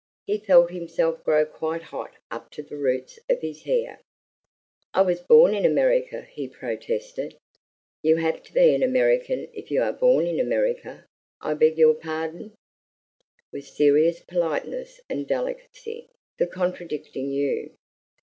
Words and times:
He 0.25 0.39
felt 0.39 0.71
himself 0.71 1.23
grow 1.23 1.45
quite 1.45 1.83
hot 1.83 2.15
up 2.31 2.49
to 2.53 2.63
the 2.63 2.75
roots 2.75 3.19
of 3.29 3.39
his 3.41 3.65
hair. 3.65 4.01
"I 4.95 5.01
was 5.03 5.21
born 5.21 5.53
in 5.53 5.63
America," 5.63 6.23
he 6.23 6.47
protested. 6.47 7.37
"You 8.01 8.15
have 8.15 8.41
to 8.45 8.51
be 8.51 8.73
an 8.73 8.81
American 8.81 9.47
if 9.53 9.69
you 9.69 9.83
are 9.83 9.93
born 9.93 10.25
in 10.25 10.39
America. 10.39 11.05
I 11.39 11.53
beg 11.53 11.77
your 11.77 11.93
pardon," 11.93 12.55
with 13.53 13.67
serious 13.67 14.21
politeness 14.21 14.99
and 15.07 15.27
delicacy, 15.27 16.09
"for 16.35 16.47
contradicting 16.47 17.31
you. 17.31 17.69